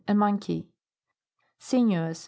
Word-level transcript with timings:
A 0.07 0.15
Monkey. 0.15 0.67
SINUOUS. 1.59 2.19